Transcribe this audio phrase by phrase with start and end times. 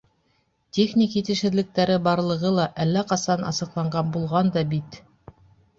[0.77, 5.01] Техник етешһеҙлектәре барлығы ла әллә ҡасан асыҡланған булған да бит...